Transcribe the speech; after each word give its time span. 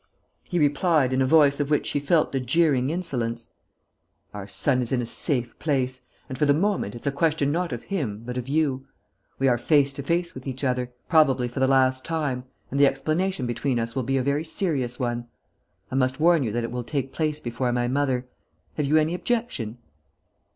He 0.45 0.57
replied, 0.57 1.13
in 1.13 1.21
a 1.21 1.27
voice 1.27 1.59
of 1.59 1.69
which 1.69 1.85
she 1.85 1.99
felt 1.99 2.31
the 2.31 2.39
jeering 2.39 2.89
insolence: 2.89 3.53
"Our 4.33 4.47
son 4.47 4.81
is 4.81 4.91
in 4.91 4.99
a 4.99 5.05
safe 5.05 5.59
place. 5.59 6.07
And, 6.27 6.39
for 6.39 6.47
the 6.47 6.55
moment, 6.55 6.95
it's 6.95 7.05
a 7.05 7.11
question 7.11 7.51
not 7.51 7.71
of 7.71 7.83
him, 7.83 8.23
but 8.25 8.35
of 8.35 8.49
you. 8.49 8.87
We 9.37 9.47
are 9.47 9.59
face 9.59 9.93
to 9.93 10.01
face 10.01 10.33
with 10.33 10.47
each 10.47 10.63
other, 10.63 10.91
probably 11.07 11.47
for 11.47 11.59
the 11.59 11.67
last 11.67 12.03
time, 12.03 12.45
and 12.71 12.79
the 12.79 12.87
explanation 12.87 13.45
between 13.45 13.79
us 13.79 13.95
will 13.95 14.01
be 14.01 14.17
a 14.17 14.23
very 14.23 14.43
serious 14.43 14.99
one. 14.99 15.27
I 15.91 15.93
must 15.93 16.19
warn 16.19 16.41
you 16.41 16.51
that 16.51 16.63
it 16.63 16.71
will 16.71 16.83
take 16.83 17.13
place 17.13 17.39
before 17.39 17.71
my 17.71 17.87
mother. 17.87 18.27
Have 18.77 18.87
you 18.87 18.97
any 18.97 19.13
objection?" 19.13 19.77